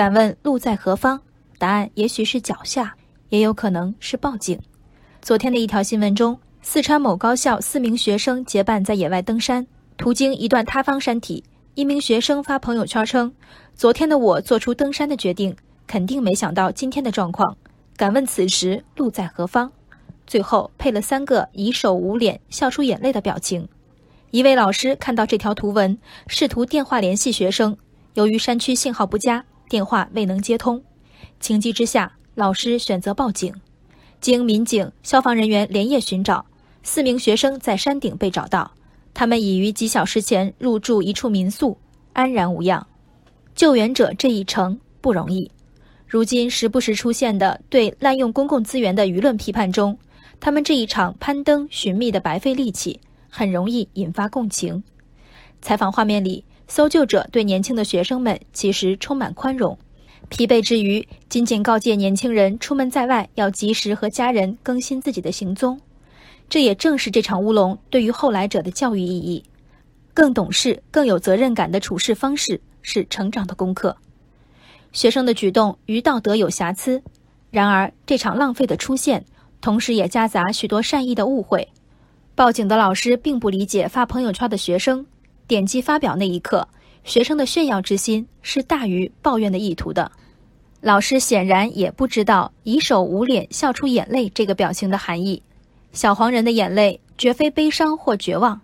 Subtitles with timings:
[0.00, 1.20] 敢问路在何方？
[1.58, 2.96] 答案也许是脚下，
[3.28, 4.58] 也有可能是报警。
[5.20, 9.66] 昨天的一条新闻中，四川某高校四名学生结伴在野外登山，
[9.98, 11.44] 途经一段塌方山体，
[11.74, 13.30] 一名学生发朋友圈称
[13.76, 15.54] ：“昨天的我做出登山的决定，
[15.86, 17.54] 肯定没想到今天的状况。
[17.94, 19.70] 敢问此时路在何方？”
[20.26, 23.68] 最后配了三个以手捂脸、笑出眼泪的表情。
[24.30, 27.76] 一位老师看到这条图文，试图电话联系学生，
[28.14, 30.82] 由于山区信号不佳，电话未能接通。
[31.38, 33.54] 情急之下，老师选择报警。
[34.20, 36.44] 经民警、消防人员连夜寻找，
[36.82, 38.70] 四名学生在山顶被找到，
[39.14, 41.78] 他们已于几小时前入住一处民宿，
[42.12, 42.84] 安然无恙。
[43.54, 45.48] 救援者这一程不容易。
[46.06, 49.96] 如今时不时出现的对滥用公共资源的舆论批判中，
[50.40, 53.00] 他们这一场攀登寻觅的白费力气。
[53.32, 54.82] 很容易引发共情。
[55.62, 59.76] 采访画面里，搜救者对年轻的学生们其实充满宽容。
[60.28, 65.80] 疲惫之余，仅仅告诫年轻人出门在外要及时和家人更新自己的行踪。
[66.48, 69.42] 这也正是这场乌龙对于后来者的教育意义。
[70.14, 73.96] 更懂事、更有责任感的处事方式是成长的功课。
[74.92, 77.02] 学生的举动与道德有瑕疵，
[77.50, 79.24] 然而这场浪费的出现，
[79.60, 81.66] 同时也夹杂许多善意的误会。
[82.36, 85.04] 报警的老师并不理解发朋友圈的学生，
[85.50, 86.68] 点击发表那一刻，
[87.02, 90.12] 学生的炫耀之心是大于抱怨的意图的。
[90.80, 95.42] 老师显然也不知道“以手捂脸，笑出眼泪”这个表情的含义。
[95.90, 98.60] 小黄人的眼泪绝非悲伤或绝望。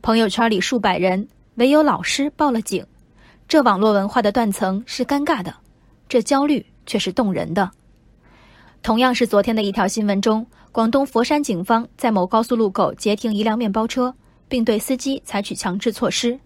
[0.00, 2.86] 朋友圈里数百人，唯有老师报了警。
[3.46, 5.54] 这网络文化的断层是尴尬的，
[6.08, 7.70] 这焦虑却是动人的。
[8.82, 10.46] 同样是昨天的一条新闻中。
[10.72, 14.14] 广东佛山警方在某高速路口截停一辆面包车，
[14.52, 16.38] 并对司机采取强制措施。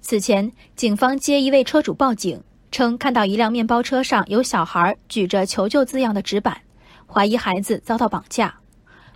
[0.00, 6.62] 此前，警方接一位车主报警，称看到一辆面包车上有小孩举着“求救”字样的纸板，
[7.06, 8.56] 怀疑孩子遭到绑架。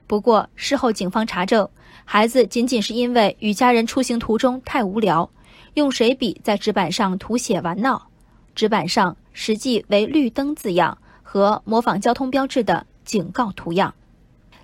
[0.06, 1.68] 不过，事后警方查证，
[2.04, 5.28] 孩子仅仅是因为与家人出行途中太无聊，
[5.74, 8.08] 用水笔在纸板上涂写玩闹。
[8.54, 13.92] 纸板上实际为“绿灯”字样和模仿交通标志的警告图样。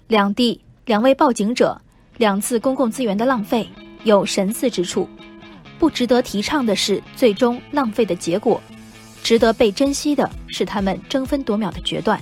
[0.06, 1.80] 两地两位报警者，
[2.16, 3.68] 两次公共资源的浪费
[4.04, 5.08] 有神似之处，
[5.78, 8.60] 不值得提倡的是最终浪费的结果，
[9.22, 12.20] 值得被珍惜的是他们争分夺秒的决断。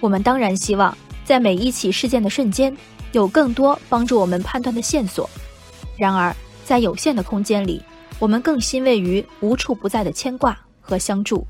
[0.00, 2.76] 我们当然希望在每一起事件的瞬间，
[3.12, 5.28] 有更多帮助我们判断的线索。
[5.96, 7.82] 然而，在有限的空间里，
[8.20, 11.44] 我们更欣慰于无处不在的牵挂和相助。